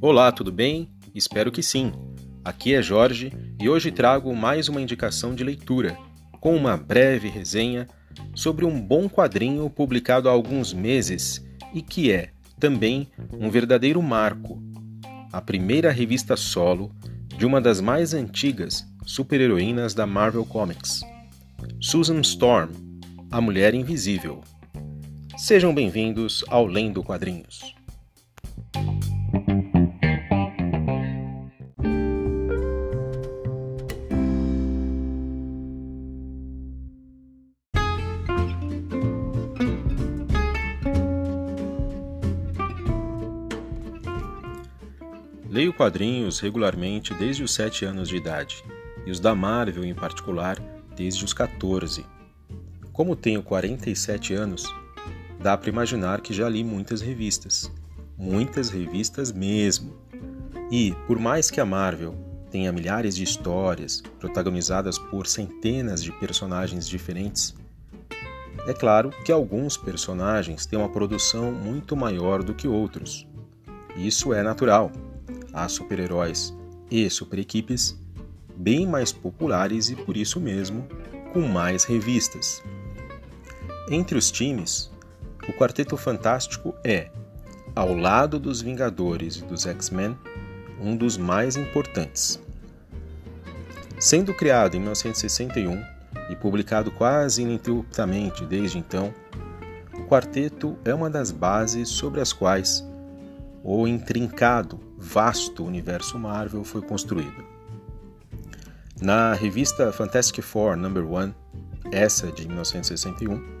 Olá, 0.00 0.32
tudo 0.32 0.50
bem? 0.50 0.88
Espero 1.14 1.52
que 1.52 1.62
sim. 1.62 1.92
Aqui 2.44 2.74
é 2.74 2.82
Jorge 2.82 3.32
e 3.60 3.68
hoje 3.68 3.90
trago 3.90 4.34
mais 4.34 4.68
uma 4.68 4.80
indicação 4.80 5.34
de 5.34 5.44
leitura, 5.44 5.96
com 6.40 6.56
uma 6.56 6.76
breve 6.76 7.28
resenha 7.28 7.86
sobre 8.34 8.64
um 8.64 8.80
bom 8.80 9.08
quadrinho 9.08 9.68
publicado 9.68 10.28
há 10.28 10.32
alguns 10.32 10.72
meses 10.72 11.44
e 11.74 11.82
que 11.82 12.10
é, 12.10 12.30
também, 12.58 13.08
um 13.32 13.50
verdadeiro 13.50 14.02
marco 14.02 14.70
a 15.32 15.40
primeira 15.40 15.92
revista 15.92 16.36
solo 16.36 16.92
de 17.38 17.46
uma 17.46 17.60
das 17.60 17.80
mais 17.80 18.12
antigas 18.12 18.84
super-heroínas 19.06 19.94
da 19.94 20.06
Marvel 20.06 20.44
Comics, 20.44 21.00
Susan 21.80 22.20
Storm, 22.20 22.70
a 23.30 23.40
Mulher 23.40 23.74
Invisível. 23.74 24.40
Sejam 25.40 25.74
bem-vindos 25.74 26.44
ao 26.48 26.66
Lendo 26.66 27.02
Quadrinhos. 27.02 27.74
Leio 45.48 45.72
quadrinhos 45.72 46.38
regularmente 46.38 47.14
desde 47.14 47.42
os 47.42 47.54
7 47.54 47.86
anos 47.86 48.10
de 48.10 48.16
idade, 48.16 48.62
e 49.06 49.10
os 49.10 49.18
da 49.18 49.34
Marvel 49.34 49.86
em 49.86 49.94
particular 49.94 50.60
desde 50.94 51.24
os 51.24 51.32
14. 51.32 52.04
Como 52.92 53.16
tenho 53.16 53.42
47 53.42 54.34
anos, 54.34 54.79
dá 55.40 55.56
para 55.56 55.70
imaginar 55.70 56.20
que 56.20 56.34
já 56.34 56.48
li 56.48 56.62
muitas 56.62 57.00
revistas. 57.00 57.72
Muitas 58.16 58.68
revistas 58.68 59.32
mesmo. 59.32 59.96
E, 60.70 60.94
por 61.06 61.18
mais 61.18 61.50
que 61.50 61.60
a 61.60 61.64
Marvel 61.64 62.14
tenha 62.50 62.70
milhares 62.70 63.16
de 63.16 63.24
histórias 63.24 64.02
protagonizadas 64.18 64.98
por 64.98 65.26
centenas 65.26 66.02
de 66.02 66.12
personagens 66.12 66.86
diferentes, 66.86 67.54
é 68.66 68.74
claro 68.74 69.10
que 69.24 69.32
alguns 69.32 69.76
personagens 69.76 70.66
têm 70.66 70.78
uma 70.78 70.88
produção 70.88 71.50
muito 71.50 71.96
maior 71.96 72.42
do 72.42 72.54
que 72.54 72.68
outros. 72.68 73.26
Isso 73.96 74.34
é 74.34 74.42
natural 74.42 74.92
há 75.52 75.66
super-heróis 75.68 76.54
e 76.90 77.08
super-equipes 77.08 77.98
bem 78.56 78.86
mais 78.86 79.10
populares 79.10 79.88
e 79.88 79.96
por 79.96 80.16
isso 80.16 80.38
mesmo 80.38 80.86
com 81.32 81.40
mais 81.40 81.84
revistas. 81.84 82.62
Entre 83.90 84.16
os 84.16 84.30
times, 84.30 84.90
o 85.48 85.52
Quarteto 85.52 85.96
Fantástico 85.96 86.74
é, 86.84 87.10
ao 87.74 87.94
lado 87.94 88.38
dos 88.38 88.60
Vingadores 88.60 89.36
e 89.36 89.44
dos 89.44 89.66
X-Men, 89.66 90.16
um 90.80 90.96
dos 90.96 91.16
mais 91.16 91.56
importantes. 91.56 92.40
Sendo 93.98 94.34
criado 94.34 94.76
em 94.76 94.80
1961 94.80 95.82
e 96.30 96.36
publicado 96.36 96.90
quase 96.90 97.42
ininterruptamente 97.42 98.44
desde 98.46 98.78
então, 98.78 99.12
o 99.94 100.04
quarteto 100.04 100.78
é 100.84 100.94
uma 100.94 101.10
das 101.10 101.30
bases 101.30 101.88
sobre 101.88 102.20
as 102.20 102.32
quais 102.32 102.84
o 103.62 103.86
intrincado, 103.86 104.80
vasto 104.96 105.64
universo 105.64 106.18
Marvel 106.18 106.64
foi 106.64 106.80
construído. 106.80 107.44
Na 109.00 109.34
revista 109.34 109.92
Fantastic 109.92 110.42
Four 110.42 110.76
Number 110.76 111.04
1, 111.04 111.34
essa 111.92 112.30
de 112.32 112.46
1961, 112.46 113.59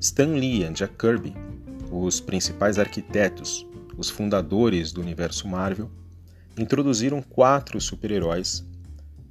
Stan 0.00 0.34
Lee 0.34 0.64
e 0.64 0.72
Jack 0.72 0.94
Kirby, 0.96 1.34
os 1.90 2.20
principais 2.20 2.78
arquitetos, 2.78 3.66
os 3.96 4.08
fundadores 4.08 4.92
do 4.92 5.00
universo 5.00 5.48
Marvel, 5.48 5.90
introduziram 6.56 7.20
quatro 7.20 7.80
super-heróis 7.80 8.64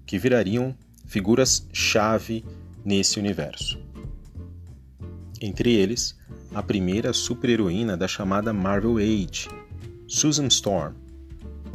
que 0.05 0.17
virariam 0.17 0.75
figuras-chave 1.05 2.43
nesse 2.83 3.17
universo. 3.17 3.79
Entre 5.39 5.73
eles, 5.73 6.17
a 6.53 6.61
primeira 6.61 7.13
super-heroína 7.13 7.95
da 7.95 8.07
chamada 8.07 8.51
Marvel 8.51 8.97
Age, 8.97 9.47
Susan 10.05 10.47
Storm, 10.47 10.95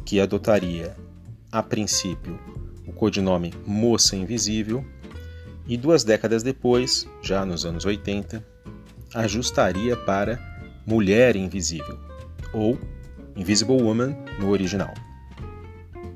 que 0.05 0.21
adotaria, 0.21 0.95
a 1.51 1.63
princípio, 1.63 2.39
o 2.87 2.93
codinome 2.93 3.55
Moça 3.67 4.17
Invisível, 4.17 4.85
e 5.67 5.77
duas 5.79 6.05
décadas 6.05 6.43
depois, 6.43 7.07
já 7.23 7.47
nos 7.47 7.65
anos 7.65 7.85
80, 7.85 8.52
ajustaria 9.15 9.97
para 9.97 10.39
Mulher 10.87 11.37
Invisível, 11.37 11.99
ou 12.53 12.79
Invisible 13.37 13.81
Woman 13.81 14.17
no 14.39 14.51
original. 14.51 14.93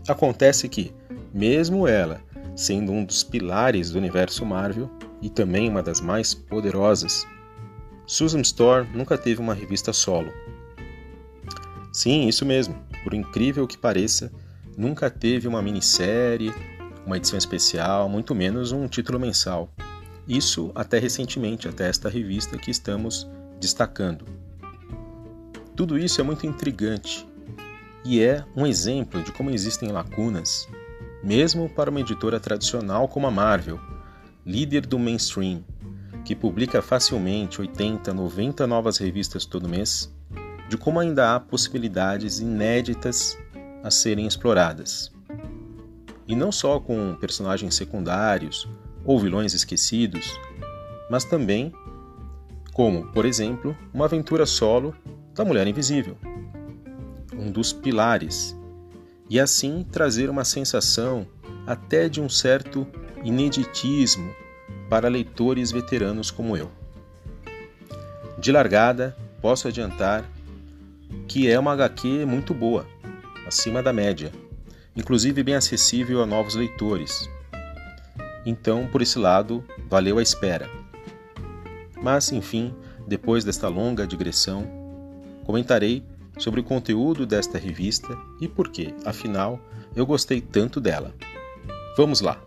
Acontece 0.09 0.69
que, 0.69 0.93
mesmo 1.33 1.87
ela 1.87 2.21
sendo 2.55 2.91
um 2.93 3.05
dos 3.05 3.23
pilares 3.23 3.91
do 3.91 3.99
universo 3.99 4.45
Marvel 4.47 4.91
e 5.21 5.29
também 5.29 5.69
uma 5.69 5.83
das 5.83 6.01
mais 6.01 6.35
poderosas, 6.35 7.27
Susan 8.07 8.41
Storm 8.41 8.87
nunca 8.95 9.19
teve 9.19 9.41
uma 9.41 9.53
revista 9.53 9.93
solo, 9.93 10.33
Sim, 11.97 12.29
isso 12.29 12.45
mesmo. 12.45 12.77
Por 13.03 13.15
incrível 13.15 13.67
que 13.67 13.79
pareça, 13.79 14.31
nunca 14.77 15.09
teve 15.09 15.49
uma 15.49 15.63
minissérie, 15.63 16.53
uma 17.07 17.17
edição 17.17 17.39
especial, 17.39 18.07
muito 18.07 18.35
menos 18.35 18.71
um 18.71 18.87
título 18.87 19.19
mensal. 19.19 19.73
Isso 20.29 20.73
até 20.75 20.99
recentemente, 20.99 21.69
até 21.69 21.89
esta 21.89 22.09
revista 22.09 22.59
que 22.59 22.71
estamos 22.71 23.29
destacando. 23.61 24.25
Tudo 25.75 25.99
isso 25.99 26.21
é 26.21 26.25
muito 26.25 26.47
intrigante 26.47 27.27
e 28.05 28.21
é 28.21 28.45
um 28.57 28.67
exemplo 28.67 29.23
de 29.23 29.31
como 29.33 29.51
existem 29.51 29.91
lacunas, 29.91 30.69
mesmo 31.23 31.69
para 31.69 31.91
uma 31.91 32.01
editora 32.01 32.41
tradicional 32.41 33.09
como 33.09 33.27
a 33.27 33.31
Marvel, 33.31 33.79
líder 34.45 34.87
do 34.87 34.99
mainstream, 34.99 35.65
que 36.25 36.35
publica 36.35 36.83
facilmente 36.83 37.61
80, 37.61 38.13
90 38.13 38.67
novas 38.67 38.99
revistas 38.99 39.45
todo 39.45 39.69
mês 39.69 40.13
de 40.69 40.77
como 40.77 40.99
ainda 40.99 41.35
há 41.35 41.41
possibilidades 41.41 42.41
inéditas 42.41 43.39
a 43.83 43.91
serem 43.91 44.27
exploradas. 44.27 45.13
E 46.27 46.35
não 46.35 46.51
só 46.51 46.81
com 46.81 47.15
personagens 47.21 47.75
secundários 47.77 48.69
ou 49.07 49.19
vilões 49.19 49.55
esquecidos, 49.55 50.39
mas 51.09 51.25
também 51.25 51.73
como, 52.73 53.07
por 53.07 53.25
exemplo, 53.25 53.75
uma 53.95 54.05
aventura 54.05 54.45
solo 54.45 54.95
da 55.35 55.45
Mulher 55.45 55.67
Invisível, 55.67 56.17
um 57.35 57.51
dos 57.51 57.73
pilares, 57.73 58.55
e 59.31 59.41
assim 59.41 59.87
trazer 59.91 60.29
uma 60.29 60.45
sensação 60.45 61.27
até 61.67 62.09
de 62.09 62.21
um 62.21 62.29
certo 62.29 62.87
ineditismo 63.25 64.31
para 64.91 65.09
leitores 65.09 65.73
veteranos 65.73 66.31
como 66.31 66.57
eu. 66.57 66.71
De 68.39 68.53
largada, 68.53 69.17
posso 69.41 69.69
adiantar 69.69 70.25
que 71.27 71.51
é 71.51 71.59
uma 71.59 71.73
HQ 71.73 72.27
muito 72.27 72.53
boa, 72.53 72.87
acima 73.47 73.83
da 73.83 73.93
média, 73.93 74.33
inclusive 74.95 75.43
bem 75.43 75.55
acessível 75.55 76.23
a 76.23 76.27
novos 76.27 76.55
leitores. 76.55 77.29
Então, 78.47 78.87
por 78.87 79.03
esse 79.03 79.19
lado, 79.19 79.65
valeu 79.91 80.19
a 80.19 80.23
espera. 80.23 80.71
Mas, 82.01 82.31
enfim, 82.31 82.73
depois 83.07 83.45
desta 83.45 83.69
longa 83.69 84.07
digressão, 84.07 84.65
comentarei 85.45 86.05
sobre 86.39 86.61
o 86.61 86.65
conteúdo 86.65 87.27
desta 87.27 87.59
revista 87.59 88.17
e 88.41 88.47
por 88.47 88.69
que, 88.69 88.95
afinal, 89.05 89.61
eu 89.97 90.07
gostei 90.07 90.41
tanto 90.41 90.81
dela. 90.81 91.13
Vamos 91.97 92.21
lá! 92.21 92.41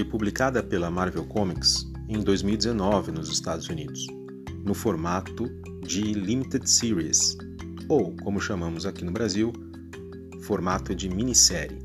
Foi 0.00 0.04
publicada 0.04 0.62
pela 0.62 0.90
Marvel 0.90 1.26
Comics 1.26 1.86
em 2.08 2.20
2019 2.20 3.12
nos 3.12 3.28
Estados 3.28 3.68
Unidos, 3.68 4.06
no 4.64 4.72
formato 4.72 5.46
de 5.82 6.00
Limited 6.14 6.66
Series, 6.70 7.36
ou, 7.86 8.16
como 8.22 8.40
chamamos 8.40 8.86
aqui 8.86 9.04
no 9.04 9.12
Brasil, 9.12 9.52
formato 10.42 10.94
de 10.94 11.06
minissérie. 11.10 11.84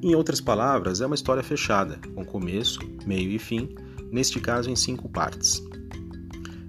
Em 0.00 0.14
outras 0.14 0.40
palavras, 0.40 1.00
é 1.00 1.06
uma 1.06 1.16
história 1.16 1.42
fechada, 1.42 1.98
com 2.14 2.24
começo, 2.24 2.78
meio 3.04 3.32
e 3.32 3.40
fim, 3.40 3.74
neste 4.12 4.38
caso 4.38 4.70
em 4.70 4.76
cinco 4.76 5.08
partes. 5.08 5.60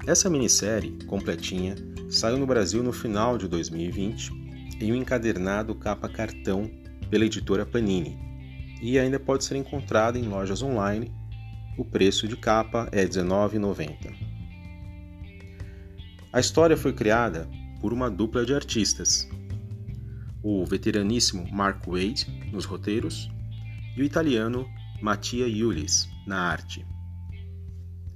Essa 0.07 0.27
minissérie, 0.27 0.97
completinha, 1.05 1.75
saiu 2.09 2.39
no 2.39 2.47
Brasil 2.47 2.81
no 2.81 2.91
final 2.91 3.37
de 3.37 3.47
2020 3.47 4.31
em 4.81 4.91
um 4.91 4.95
encadernado 4.95 5.75
capa 5.75 6.09
cartão 6.09 6.67
pela 7.11 7.25
editora 7.25 7.63
Panini, 7.63 8.17
e 8.81 8.99
ainda 8.99 9.19
pode 9.19 9.43
ser 9.43 9.55
encontrada 9.55 10.17
em 10.17 10.27
lojas 10.27 10.61
online 10.61 11.11
O 11.77 11.83
preço 11.83 12.27
de 12.27 12.37
capa 12.37 12.87
é 12.91 13.01
R$19,90. 13.01 14.13
A 16.31 16.39
história 16.39 16.77
foi 16.77 16.93
criada 16.93 17.49
por 17.81 17.91
uma 17.91 18.09
dupla 18.09 18.45
de 18.45 18.53
artistas, 18.53 19.27
o 20.43 20.65
veteraníssimo 20.65 21.47
Mark 21.51 21.85
Wade 21.87 22.27
nos 22.51 22.65
roteiros 22.65 23.31
e 23.95 24.01
o 24.01 24.05
italiano 24.05 24.67
Mattia 25.01 25.47
Iulis 25.47 26.07
na 26.27 26.39
arte. 26.39 26.85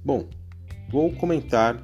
Bom, 0.04 0.28
vou 0.90 1.12
comentar 1.12 1.82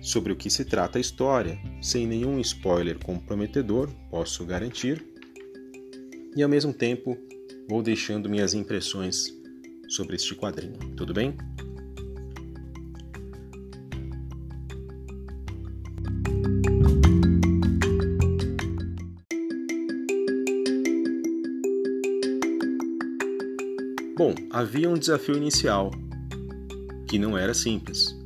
sobre 0.00 0.32
o 0.32 0.36
que 0.36 0.50
se 0.50 0.64
trata 0.64 0.98
a 0.98 1.00
história, 1.00 1.58
sem 1.80 2.06
nenhum 2.06 2.40
spoiler 2.40 2.98
comprometedor, 2.98 3.88
posso 4.10 4.44
garantir, 4.44 5.04
e 6.34 6.42
ao 6.42 6.48
mesmo 6.48 6.72
tempo 6.72 7.16
vou 7.68 7.82
deixando 7.82 8.28
minhas 8.28 8.54
impressões 8.54 9.26
sobre 9.88 10.16
este 10.16 10.34
quadrinho. 10.34 10.78
Tudo 10.96 11.12
bem? 11.12 11.36
Bom, 24.16 24.34
havia 24.50 24.88
um 24.88 24.94
desafio 24.94 25.36
inicial 25.36 25.90
que 27.08 27.18
não 27.18 27.36
era 27.36 27.52
simples. 27.52 28.16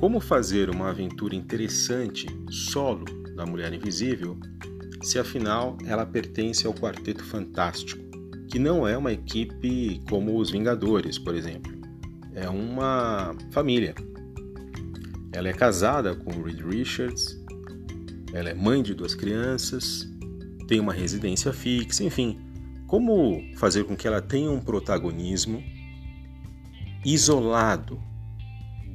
Como 0.00 0.20
fazer 0.20 0.68
uma 0.68 0.90
aventura 0.90 1.34
interessante 1.34 2.26
solo 2.50 3.04
da 3.36 3.46
Mulher 3.46 3.72
Invisível 3.72 4.36
se 5.02 5.18
afinal 5.18 5.78
ela 5.86 6.04
pertence 6.04 6.66
ao 6.66 6.74
Quarteto 6.74 7.22
Fantástico, 7.24 8.03
que 8.54 8.58
não 8.60 8.86
é 8.86 8.96
uma 8.96 9.10
equipe 9.10 10.00
como 10.08 10.38
os 10.38 10.48
Vingadores, 10.48 11.18
por 11.18 11.34
exemplo. 11.34 11.72
É 12.36 12.48
uma 12.48 13.34
família. 13.50 13.96
Ela 15.32 15.48
é 15.48 15.52
casada 15.52 16.14
com 16.14 16.40
Reed 16.40 16.60
Richards, 16.60 17.36
ela 18.32 18.50
é 18.50 18.54
mãe 18.54 18.80
de 18.80 18.94
duas 18.94 19.12
crianças, 19.12 20.08
tem 20.68 20.78
uma 20.78 20.92
residência 20.92 21.52
fixa, 21.52 22.04
enfim, 22.04 22.38
como 22.86 23.42
fazer 23.56 23.82
com 23.82 23.96
que 23.96 24.06
ela 24.06 24.22
tenha 24.22 24.48
um 24.48 24.60
protagonismo 24.60 25.60
isolado, 27.04 28.00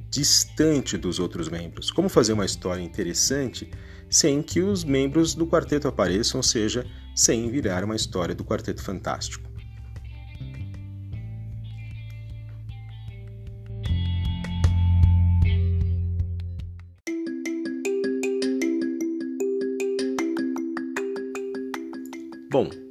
distante 0.10 0.98
dos 0.98 1.20
outros 1.20 1.50
membros? 1.50 1.92
Como 1.92 2.08
fazer 2.08 2.32
uma 2.32 2.46
história 2.46 2.82
interessante 2.82 3.70
sem 4.10 4.42
que 4.42 4.62
os 4.62 4.86
membros 4.86 5.36
do 5.36 5.46
quarteto 5.46 5.86
apareçam, 5.86 6.40
ou 6.40 6.44
seja, 6.44 6.86
sem 7.14 7.52
virar 7.52 7.84
uma 7.84 7.98
história 7.98 8.34
do 8.34 8.46
Quarteto 8.46 8.82
Fantástico? 8.82 9.49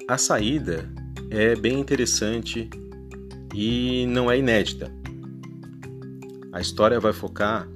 A 0.08 0.16
saída 0.16 0.90
é 1.28 1.55
bem 1.55 1.78
interessante 1.78 2.70
e 3.55 4.06
não 4.06 4.31
é 4.31 4.38
inédita. 4.38 4.90
A 6.50 6.62
história 6.62 6.99
vai 6.99 7.12
focar 7.12 7.69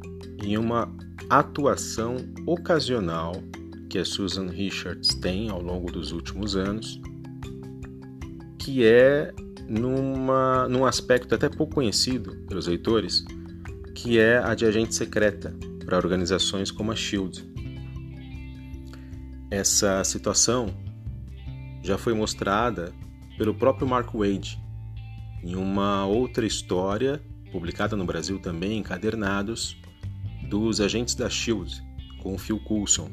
em 0.42 0.56
uma 0.56 0.90
atuação 1.28 2.16
ocasional 2.46 3.34
que 3.90 3.98
a 3.98 4.04
Susan 4.04 4.46
Richards 4.46 5.14
tem 5.16 5.50
ao 5.50 5.60
longo 5.60 5.92
dos 5.92 6.10
últimos 6.10 6.56
anos, 6.56 6.98
que 8.58 8.82
é 8.82 9.30
numa, 9.68 10.66
num 10.68 10.86
aspecto 10.86 11.34
até 11.34 11.50
pouco 11.50 11.74
conhecido 11.74 12.34
pelos 12.48 12.66
leitores, 12.66 13.26
que 13.94 14.18
é 14.18 14.38
a 14.38 14.54
de 14.54 14.64
agente 14.64 14.94
secreta 14.94 15.54
para 15.84 15.98
organizações 15.98 16.70
como 16.70 16.92
a 16.92 16.96
SHIELD. 16.96 17.44
Essa 19.50 20.02
situação 20.02 20.74
já 21.82 21.98
foi 21.98 22.14
mostrada 22.14 22.92
pelo 23.36 23.54
próprio 23.54 23.86
Mark 23.86 24.14
Wade 24.14 24.58
em 25.42 25.56
uma 25.56 26.06
outra 26.06 26.46
história 26.46 27.20
publicada 27.50 27.96
no 27.96 28.04
Brasil 28.04 28.38
também 28.38 28.78
encadernados 28.78 29.76
dos 30.48 30.80
agentes 30.80 31.14
da 31.14 31.28
Shield 31.28 31.82
com 32.22 32.38
Phil 32.38 32.60
Coulson. 32.60 33.10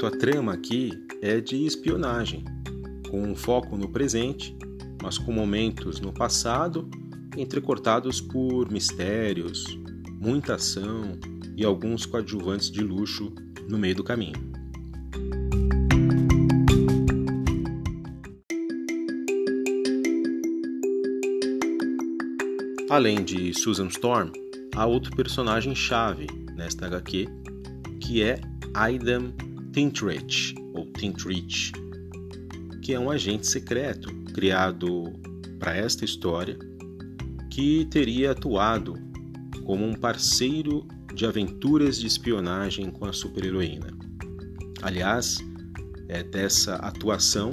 A 0.00 0.10
trama 0.20 0.54
aqui 0.54 0.90
é 1.20 1.38
de 1.38 1.66
espionagem, 1.66 2.42
com 3.10 3.22
um 3.22 3.36
foco 3.36 3.76
no 3.76 3.90
presente 3.90 4.56
mas 5.02 5.18
com 5.18 5.32
momentos 5.32 6.00
no 6.00 6.12
passado 6.12 6.88
entrecortados 7.36 8.20
por 8.20 8.70
mistérios, 8.70 9.64
muita 10.20 10.54
ação 10.54 11.18
e 11.56 11.64
alguns 11.64 12.04
coadjuvantes 12.04 12.70
de 12.70 12.80
luxo 12.80 13.32
no 13.68 13.78
meio 13.78 13.94
do 13.94 14.04
caminho. 14.04 14.48
Além 22.90 23.22
de 23.22 23.52
Susan 23.52 23.88
Storm, 23.88 24.32
há 24.74 24.86
outro 24.86 25.14
personagem 25.14 25.74
chave 25.74 26.26
nesta 26.56 26.86
HQ, 26.86 27.28
que 28.00 28.22
é 28.22 28.40
Aidan 28.74 29.32
Tintrich, 29.72 30.54
ou 30.72 30.90
Tintrich, 30.92 31.72
que 32.82 32.94
é 32.94 32.98
um 32.98 33.10
agente 33.10 33.46
secreto 33.46 34.17
criado 34.38 35.12
para 35.58 35.76
esta 35.76 36.04
história, 36.04 36.56
que 37.50 37.84
teria 37.90 38.30
atuado 38.30 38.94
como 39.64 39.84
um 39.84 39.94
parceiro 39.94 40.86
de 41.12 41.26
aventuras 41.26 41.98
de 41.98 42.06
espionagem 42.06 42.88
com 42.88 43.04
a 43.04 43.12
super-heroína. 43.12 43.88
Aliás, 44.80 45.38
é 46.08 46.22
dessa 46.22 46.76
atuação 46.76 47.50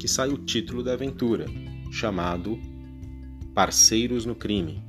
que 0.00 0.08
sai 0.08 0.30
o 0.30 0.38
título 0.38 0.82
da 0.82 0.94
aventura, 0.94 1.46
chamado 1.92 2.58
Parceiros 3.54 4.26
no 4.26 4.34
Crime. 4.34 4.82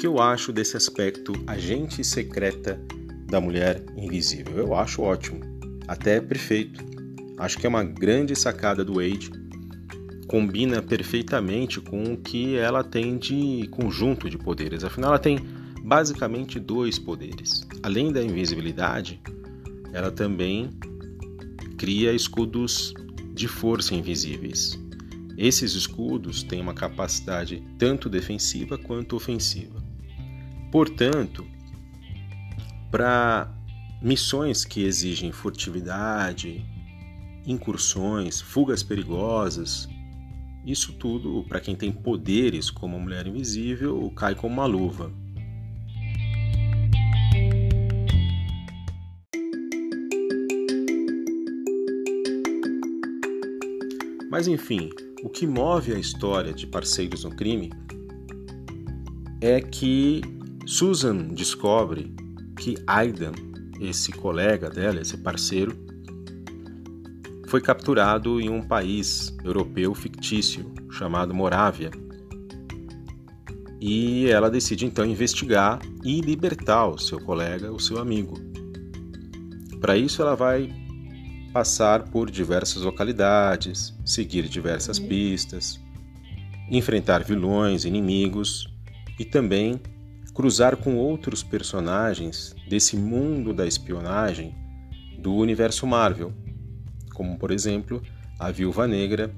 Que 0.00 0.06
eu 0.06 0.18
acho 0.18 0.50
desse 0.50 0.78
aspecto 0.78 1.34
agente 1.46 2.02
secreta 2.02 2.80
da 3.26 3.38
mulher 3.38 3.84
invisível? 3.98 4.56
Eu 4.56 4.74
acho 4.74 5.02
ótimo, 5.02 5.40
até 5.86 6.18
perfeito. 6.18 6.82
Acho 7.36 7.58
que 7.58 7.66
é 7.66 7.68
uma 7.68 7.84
grande 7.84 8.34
sacada 8.34 8.82
do 8.82 8.94
Wade. 8.94 9.30
Combina 10.26 10.80
perfeitamente 10.80 11.82
com 11.82 12.14
o 12.14 12.16
que 12.16 12.56
ela 12.56 12.82
tem 12.82 13.18
de 13.18 13.68
conjunto 13.72 14.30
de 14.30 14.38
poderes. 14.38 14.84
Afinal, 14.84 15.10
ela 15.10 15.18
tem 15.18 15.38
basicamente 15.84 16.58
dois 16.58 16.98
poderes. 16.98 17.68
Além 17.82 18.10
da 18.10 18.22
invisibilidade, 18.22 19.20
ela 19.92 20.10
também 20.10 20.70
cria 21.76 22.14
escudos 22.14 22.94
de 23.34 23.46
força 23.46 23.94
invisíveis. 23.94 24.82
Esses 25.36 25.74
escudos 25.74 26.42
têm 26.42 26.62
uma 26.62 26.72
capacidade 26.72 27.62
tanto 27.78 28.08
defensiva 28.08 28.78
quanto 28.78 29.14
ofensiva. 29.14 29.79
Portanto, 30.70 31.46
para 32.90 33.52
missões 34.00 34.64
que 34.64 34.84
exigem 34.84 35.32
furtividade, 35.32 36.64
incursões, 37.46 38.40
fugas 38.40 38.82
perigosas, 38.82 39.88
isso 40.64 40.92
tudo, 40.92 41.44
para 41.48 41.60
quem 41.60 41.74
tem 41.74 41.90
poderes 41.90 42.70
como 42.70 42.96
a 42.96 42.98
mulher 42.98 43.26
invisível, 43.26 44.10
cai 44.14 44.34
como 44.34 44.54
uma 44.54 44.66
luva. 44.66 45.12
Mas 54.30 54.46
enfim, 54.46 54.90
o 55.24 55.28
que 55.28 55.46
move 55.46 55.92
a 55.92 55.98
história 55.98 56.52
de 56.52 56.66
Parceiros 56.66 57.24
no 57.24 57.34
Crime 57.34 57.72
é 59.40 59.60
que 59.60 60.20
Susan 60.70 61.34
descobre 61.34 62.14
que 62.56 62.76
Aidan, 62.86 63.32
esse 63.80 64.12
colega 64.12 64.70
dela, 64.70 65.00
esse 65.00 65.16
parceiro, 65.16 65.76
foi 67.48 67.60
capturado 67.60 68.40
em 68.40 68.48
um 68.48 68.62
país 68.62 69.36
europeu 69.42 69.92
fictício 69.96 70.72
chamado 70.92 71.34
Morávia. 71.34 71.90
E 73.80 74.28
ela 74.28 74.48
decide 74.48 74.86
então 74.86 75.04
investigar 75.04 75.80
e 76.04 76.20
libertar 76.20 76.86
o 76.86 76.98
seu 76.98 77.18
colega, 77.18 77.72
o 77.72 77.80
seu 77.80 77.98
amigo. 77.98 78.38
Para 79.80 79.96
isso, 79.96 80.22
ela 80.22 80.36
vai 80.36 80.72
passar 81.52 82.04
por 82.10 82.30
diversas 82.30 82.82
localidades, 82.82 83.92
seguir 84.04 84.48
diversas 84.48 85.00
pistas, 85.00 85.80
enfrentar 86.70 87.24
vilões, 87.24 87.84
inimigos 87.84 88.72
e 89.18 89.24
também 89.24 89.80
cruzar 90.40 90.74
com 90.74 90.96
outros 90.96 91.42
personagens 91.42 92.56
desse 92.66 92.96
mundo 92.96 93.52
da 93.52 93.66
espionagem 93.66 94.54
do 95.18 95.34
universo 95.34 95.86
Marvel, 95.86 96.32
como 97.12 97.38
por 97.38 97.50
exemplo 97.50 98.02
a 98.38 98.50
Viúva 98.50 98.88
Negra 98.88 99.30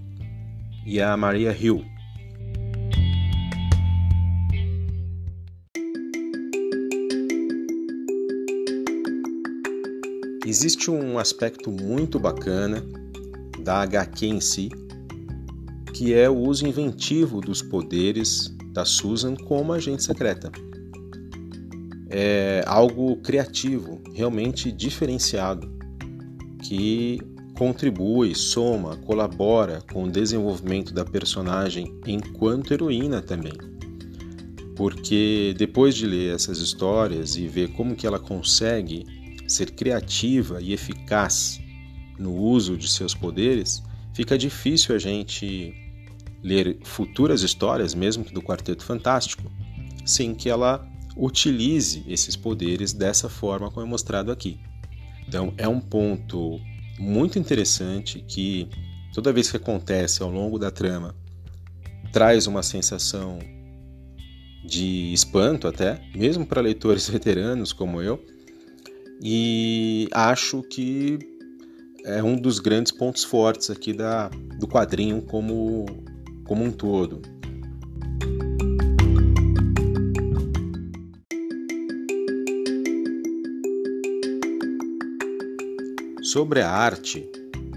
e 0.87 1.01
a 1.01 1.17
Maria 1.17 1.51
Hill. 1.51 1.85
Existe 10.47 10.89
um 10.89 11.19
aspecto 11.19 11.73
muito 11.73 12.21
bacana 12.21 12.81
da 13.65 13.83
HQ 13.83 14.27
em 14.27 14.41
si, 14.41 14.69
que 15.93 16.15
é 16.15 16.31
o 16.31 16.39
uso 16.39 16.65
inventivo 16.65 17.41
dos 17.41 17.61
poderes 17.61 18.57
da 18.73 18.85
Susan 18.85 19.35
como 19.35 19.73
agente 19.73 20.05
secreta. 20.05 20.53
É 22.15 22.63
algo 22.67 23.17
criativo, 23.17 24.03
realmente 24.15 24.71
diferenciado, 24.71 25.73
que 26.63 27.19
contribui, 27.57 28.35
soma, 28.35 28.97
colabora 28.99 29.83
com 29.93 30.05
o 30.05 30.11
desenvolvimento 30.11 30.93
da 30.93 31.05
personagem 31.05 31.99
enquanto 32.07 32.75
heroína 32.75 33.23
também. 33.23 33.55
Porque 34.77 35.55
depois 35.57 35.95
de 35.95 36.07
ler 36.07 36.35
essas 36.35 36.59
histórias 36.59 37.37
e 37.37 37.47
ver 37.47 37.69
como 37.73 37.95
que 37.95 38.07
ela 38.07 38.19
consegue 38.19 39.07
ser 39.47 39.73
criativa 39.73 40.61
e 40.61 40.73
eficaz 40.73 41.61
no 42.19 42.35
uso 42.35 42.77
de 42.77 42.91
seus 42.91 43.15
poderes, 43.15 43.83
fica 44.13 44.37
difícil 44.37 44.95
a 44.95 44.99
gente 44.99 45.75
ler 46.43 46.79
futuras 46.83 47.43
histórias, 47.43 47.95
mesmo 47.95 48.25
do 48.25 48.43
Quarteto 48.43 48.85
Fantástico, 48.85 49.51
sem 50.05 50.35
que 50.35 50.49
ela 50.49 50.87
utilize 51.25 52.03
esses 52.09 52.35
poderes 52.35 52.93
dessa 52.93 53.29
forma 53.29 53.71
como 53.71 53.87
é 53.87 53.89
mostrado 53.89 54.33
aqui. 54.33 54.59
Então, 55.29 55.55
é 55.57 55.69
um 55.69 55.79
ponto 55.79 56.59
muito 56.99 57.39
interessante 57.39 58.25
que 58.27 58.69
toda 59.15 59.33
vez 59.33 59.49
que 59.49 59.57
acontece 59.57 60.21
ao 60.21 60.29
longo 60.29 60.59
da 60.59 60.71
trama 60.71 61.15
traz 62.13 62.49
uma 62.49 62.63
sensação 62.63 63.39
de 64.65 65.13
espanto 65.13 65.69
até, 65.69 66.03
mesmo 66.13 66.45
para 66.45 66.61
leitores 66.61 67.07
veteranos 67.11 67.73
como 67.73 68.03
eu, 68.03 68.21
e 69.23 70.09
acho 70.13 70.61
que 70.65 71.21
é 72.05 72.21
um 72.21 72.35
dos 72.35 72.59
grandes 72.59 72.91
pontos 72.91 73.23
fortes 73.23 73.71
aqui 73.71 73.93
da, 73.93 74.29
do 74.59 74.67
quadrinho 74.67 75.23
como, 75.23 75.87
como 76.45 76.65
um 76.65 76.73
todo. 76.73 77.23
Sobre 86.33 86.63
a 86.63 86.71
arte, 86.71 87.31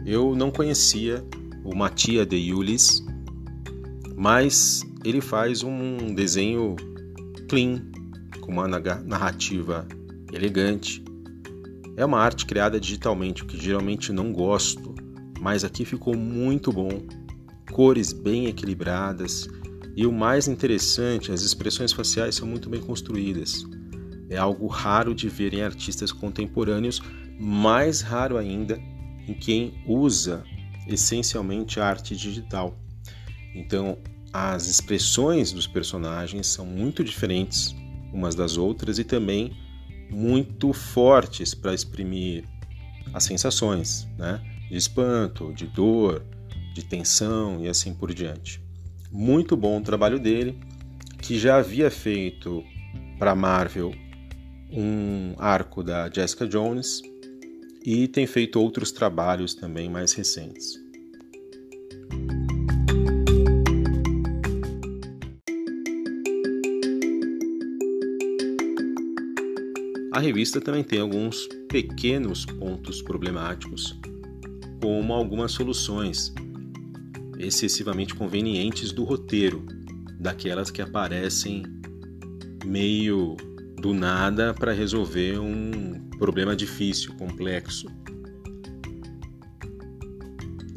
eu 0.05 0.33
não 0.33 0.49
conhecia 0.49 1.21
o 1.61 1.75
Matia 1.75 2.25
de 2.25 2.37
Yulis, 2.37 3.05
mas 4.15 4.81
ele 5.03 5.19
faz 5.19 5.61
um 5.61 6.15
desenho 6.15 6.77
clean, 7.49 7.81
com 8.39 8.53
uma 8.53 8.65
narrativa 8.65 9.85
elegante, 10.31 11.03
é 11.97 12.05
uma 12.05 12.21
arte 12.21 12.45
criada 12.45 12.79
digitalmente, 12.79 13.43
o 13.43 13.45
que 13.45 13.61
geralmente 13.61 14.13
não 14.13 14.31
gosto, 14.31 14.95
mas 15.41 15.65
aqui 15.65 15.83
ficou 15.83 16.15
muito 16.15 16.71
bom. 16.71 17.05
Cores 17.73 18.13
bem 18.13 18.45
equilibradas 18.45 19.49
e 19.97 20.07
o 20.07 20.13
mais 20.13 20.47
interessante, 20.47 21.29
as 21.29 21.41
expressões 21.41 21.91
faciais 21.91 22.35
são 22.35 22.47
muito 22.47 22.69
bem 22.69 22.79
construídas. 22.79 23.65
É 24.29 24.37
algo 24.37 24.67
raro 24.67 25.13
de 25.13 25.27
ver 25.27 25.53
em 25.53 25.61
artistas 25.61 26.13
contemporâneos, 26.13 27.01
mais 27.39 28.01
raro 28.01 28.37
ainda 28.37 28.79
em 29.27 29.33
quem 29.33 29.73
usa 29.85 30.43
essencialmente 30.87 31.79
arte 31.79 32.15
digital. 32.15 32.77
Então, 33.53 33.97
as 34.31 34.67
expressões 34.67 35.51
dos 35.51 35.65
personagens 35.65 36.47
são 36.47 36.65
muito 36.65 37.03
diferentes 37.03 37.75
umas 38.13 38.35
das 38.35 38.57
outras 38.57 38.99
e 38.99 39.03
também 39.03 39.51
muito 40.09 40.71
fortes 40.73 41.53
para 41.53 41.73
exprimir 41.73 42.45
as 43.13 43.23
sensações, 43.23 44.07
né? 44.17 44.41
De 44.69 44.77
espanto, 44.77 45.53
de 45.53 45.67
dor, 45.67 46.23
de 46.73 46.83
tensão 46.83 47.63
e 47.63 47.67
assim 47.67 47.93
por 47.93 48.13
diante. 48.13 48.61
Muito 49.11 49.55
bom 49.55 49.79
o 49.79 49.81
trabalho 49.81 50.19
dele, 50.19 50.59
que 51.21 51.39
já 51.39 51.57
havia 51.57 51.89
feito 51.89 52.63
para 53.17 53.35
Marvel 53.35 53.93
um 54.71 55.33
arco 55.37 55.81
da 55.81 56.09
Jessica 56.09 56.45
Jones 56.45 57.01
e 57.85 58.07
tem 58.07 58.25
feito 58.25 58.59
outros 58.59 58.91
trabalhos 58.91 59.53
também 59.53 59.87
mais 59.87 60.11
recentes. 60.13 60.83
A 70.11 70.19
revista 70.19 70.59
também 70.59 70.83
tem 70.83 70.99
alguns 70.99 71.47
pequenos 71.69 72.45
pontos 72.45 73.01
problemáticos, 73.01 73.99
como 74.81 75.13
algumas 75.13 75.51
soluções 75.51 76.33
excessivamente 77.37 78.15
convenientes 78.15 78.93
do 78.93 79.03
roteiro, 79.03 79.63
daquelas 80.17 80.71
que 80.71 80.81
aparecem 80.81 81.63
meio 82.65 83.35
do 83.79 83.93
nada 83.93 84.53
para 84.53 84.71
resolver 84.71 85.37
um 85.37 86.04
problema 86.17 86.55
difícil, 86.55 87.13
complexo. 87.15 87.87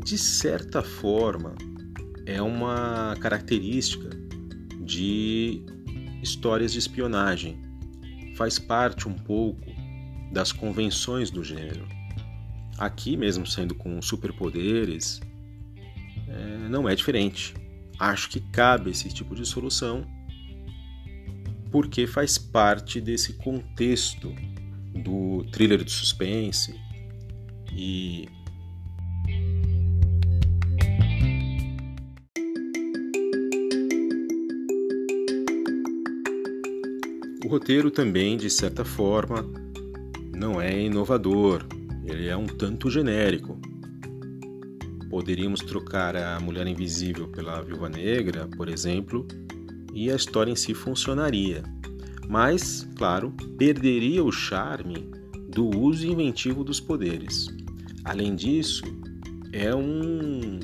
De 0.04 0.16
certa 0.16 0.83
forma, 0.83 1.54
é 2.25 2.40
uma 2.40 3.16
característica 3.21 4.11
de 4.80 5.64
histórias 6.23 6.73
de 6.73 6.78
espionagem 6.78 7.61
faz 8.38 8.57
parte 8.59 9.09
um 9.09 9.14
pouco 9.14 9.66
das 10.33 10.52
convenções 10.52 11.28
do 11.28 11.42
gênero. 11.42 11.87
Aqui, 12.78 13.16
mesmo 13.16 13.45
sendo 13.45 13.75
com 13.75 14.00
superpoderes, 14.00 15.21
é, 16.28 16.68
não 16.68 16.88
é 16.88 16.95
diferente. 16.95 17.52
Acho 17.99 18.30
que 18.30 18.40
cabe 18.52 18.90
esse 18.90 19.09
tipo 19.09 19.35
de 19.35 19.45
solução 19.45 20.07
porque 21.73 22.07
faz 22.07 22.38
parte 22.38 23.00
desse 23.00 23.33
contexto 23.35 24.33
do 25.02 25.45
thriller 25.50 25.83
de 25.85 25.90
suspense 25.90 26.75
e 27.73 28.28
O 37.49 37.50
roteiro 37.50 37.90
também, 37.90 38.37
de 38.37 38.50
certa 38.50 38.85
forma, 38.85 39.43
não 40.37 40.61
é 40.61 40.83
inovador, 40.83 41.67
ele 42.05 42.28
é 42.28 42.37
um 42.37 42.47
tanto 42.47 42.90
genérico. 42.90 43.59
Poderíamos 45.09 45.61
trocar 45.61 46.14
a 46.14 46.38
Mulher 46.38 46.67
Invisível 46.67 47.26
pela 47.28 47.62
Viúva 47.62 47.88
Negra, 47.88 48.47
por 48.55 48.69
exemplo, 48.69 49.26
e 49.95 50.11
a 50.11 50.14
história 50.14 50.52
em 50.52 50.57
si 50.57 50.75
funcionaria. 50.75 51.62
Mas, 52.28 52.87
claro, 52.97 53.32
perderia 53.56 54.23
o 54.23 54.30
charme 54.30 55.11
do 55.49 55.66
uso 55.76 56.06
inventivo 56.06 56.62
dos 56.62 56.78
poderes. 56.78 57.47
Além 58.04 58.37
disso, 58.37 58.85
é 59.52 59.75
um, 59.75 60.61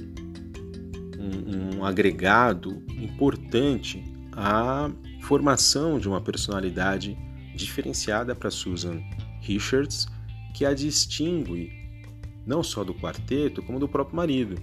um, 1.19 1.79
um 1.79 1.85
agregado 1.85 2.83
importante 3.01 4.05
à 4.33 4.91
formação 5.23 5.99
de 5.99 6.07
uma 6.07 6.21
personalidade 6.21 7.17
diferenciada 7.57 8.35
para 8.35 8.51
Susan 8.51 9.01
Richards, 9.41 10.07
que 10.55 10.65
a 10.65 10.75
distingue 10.75 11.73
não 12.47 12.63
só 12.63 12.85
do 12.85 12.95
quarteto, 12.95 13.63
como 13.63 13.81
do 13.81 13.89
próprio 13.89 14.17
marido. 14.17 14.57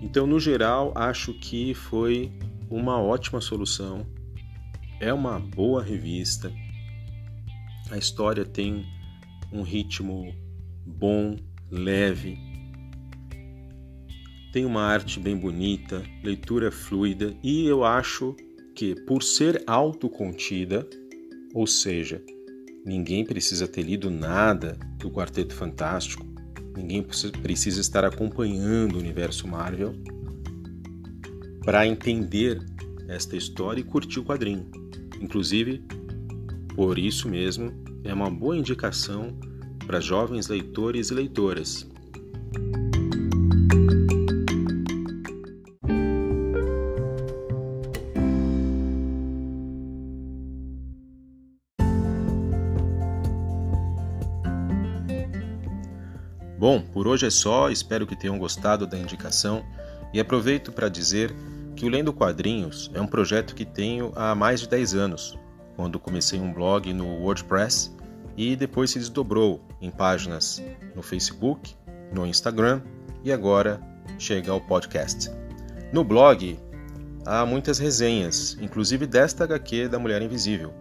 Então, 0.00 0.26
no 0.26 0.38
geral, 0.38 0.92
acho 0.94 1.34
que 1.34 1.74
foi 1.74 2.32
uma 2.70 3.00
ótima 3.00 3.40
solução. 3.40 4.06
É 5.00 5.12
uma 5.12 5.38
boa 5.38 5.80
revista. 5.80 6.52
A 7.88 7.96
história 7.96 8.44
tem 8.44 8.84
um 9.52 9.62
ritmo 9.62 10.34
bom, 10.84 11.36
leve. 11.70 12.36
Tem 14.52 14.64
uma 14.64 14.82
arte 14.82 15.20
bem 15.20 15.36
bonita, 15.36 16.02
leitura 16.24 16.72
fluida 16.72 17.32
e 17.44 17.64
eu 17.64 17.84
acho 17.84 18.34
que, 18.74 18.96
por 19.06 19.22
ser 19.22 19.62
autocontida, 19.68 20.84
ou 21.54 21.66
seja, 21.66 22.20
ninguém 22.84 23.24
precisa 23.24 23.68
ter 23.68 23.82
lido 23.82 24.10
nada 24.10 24.76
do 24.98 25.12
Quarteto 25.12 25.54
Fantástico, 25.54 26.26
ninguém 26.76 27.06
precisa 27.40 27.80
estar 27.80 28.04
acompanhando 28.04 28.96
o 28.96 28.98
universo 28.98 29.46
Marvel 29.46 29.94
para 31.64 31.86
entender 31.86 32.58
esta 33.08 33.36
história 33.36 33.80
e 33.80 33.84
curtir 33.84 34.18
o 34.18 34.24
quadrinho. 34.24 34.87
Inclusive, 35.20 35.82
por 36.74 36.98
isso 36.98 37.28
mesmo, 37.28 37.72
é 38.04 38.14
uma 38.14 38.30
boa 38.30 38.56
indicação 38.56 39.36
para 39.86 40.00
jovens 40.00 40.48
leitores 40.48 41.10
e 41.10 41.14
leitoras. 41.14 41.88
Bom, 56.58 56.82
por 56.82 57.06
hoje 57.06 57.24
é 57.24 57.30
só, 57.30 57.70
espero 57.70 58.06
que 58.06 58.16
tenham 58.16 58.36
gostado 58.36 58.86
da 58.86 58.98
indicação 58.98 59.64
e 60.12 60.18
aproveito 60.18 60.72
para 60.72 60.88
dizer 60.88 61.32
que 61.78 61.86
o 61.86 61.88
Lendo 61.88 62.12
Quadrinhos 62.12 62.90
é 62.92 63.00
um 63.00 63.06
projeto 63.06 63.54
que 63.54 63.64
tenho 63.64 64.12
há 64.16 64.34
mais 64.34 64.58
de 64.58 64.68
10 64.68 64.94
anos, 64.96 65.38
quando 65.76 66.00
comecei 66.00 66.40
um 66.40 66.52
blog 66.52 66.92
no 66.92 67.06
WordPress 67.20 67.94
e 68.36 68.56
depois 68.56 68.90
se 68.90 68.98
desdobrou 68.98 69.64
em 69.80 69.88
páginas 69.88 70.60
no 70.96 71.02
Facebook, 71.02 71.76
no 72.12 72.26
Instagram 72.26 72.82
e 73.22 73.30
agora 73.30 73.80
chega 74.18 74.50
ao 74.50 74.60
podcast. 74.60 75.30
No 75.92 76.02
blog 76.02 76.58
há 77.24 77.46
muitas 77.46 77.78
resenhas, 77.78 78.58
inclusive 78.60 79.06
desta 79.06 79.44
HQ 79.44 79.86
da 79.86 80.00
Mulher 80.00 80.20
Invisível, 80.20 80.74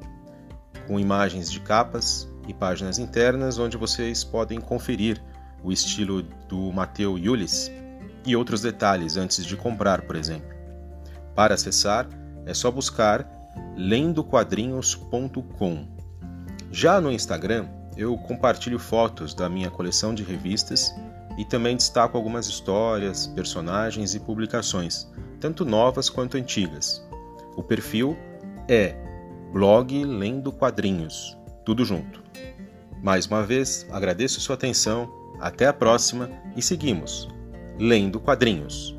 com 0.88 1.00
imagens 1.00 1.52
de 1.52 1.60
capas 1.60 2.28
e 2.48 2.56
páginas 2.56 2.98
internas 2.98 3.60
onde 3.60 3.78
vocês 3.78 4.24
podem 4.24 4.60
conferir 4.60 5.22
o 5.64 5.72
estilo 5.72 6.24
do 6.50 6.72
Mateu 6.74 7.20
Yulis 7.20 7.72
e 8.26 8.36
outros 8.36 8.62
detalhes 8.62 9.16
antes 9.16 9.46
de 9.46 9.56
comprar, 9.56 10.02
por 10.02 10.16
exemplo. 10.16 10.57
Para 11.38 11.54
acessar, 11.54 12.10
é 12.48 12.54
só 12.56 12.72
buscar 12.72 13.30
lendoquadrinhos.com. 13.76 15.86
Já 16.72 17.00
no 17.00 17.12
Instagram, 17.12 17.68
eu 17.96 18.18
compartilho 18.18 18.80
fotos 18.80 19.36
da 19.36 19.48
minha 19.48 19.70
coleção 19.70 20.16
de 20.16 20.24
revistas 20.24 20.92
e 21.38 21.46
também 21.46 21.78
destaco 21.78 22.18
algumas 22.18 22.48
histórias, 22.48 23.28
personagens 23.28 24.16
e 24.16 24.20
publicações, 24.20 25.08
tanto 25.40 25.64
novas 25.64 26.10
quanto 26.10 26.38
antigas. 26.38 27.08
O 27.56 27.62
perfil 27.62 28.18
é 28.68 28.96
blog 29.54 30.06
Lendo 30.06 30.52
Quadrinhos, 30.52 31.38
tudo 31.64 31.86
junto. 31.86 32.24
Mais 33.04 33.28
uma 33.28 33.44
vez, 33.44 33.86
agradeço 33.92 34.42
sua 34.42 34.56
atenção 34.56 35.08
até 35.40 35.68
a 35.68 35.74
próxima 35.74 36.32
e 36.56 36.64
seguimos 36.64 37.28
lendo 37.78 38.20
quadrinhos. 38.20 38.97